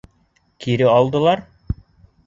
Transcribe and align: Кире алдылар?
Кире 0.65 0.89
алдылар? 0.95 1.47